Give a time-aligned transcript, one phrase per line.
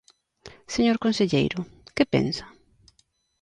[0.75, 1.59] Señor conselleiro,
[1.95, 2.45] ¿que pensa?